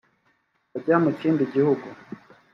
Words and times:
bajya 0.71 0.95
mu 1.03 1.11
kindi 1.19 1.43
gihugu 1.53 1.87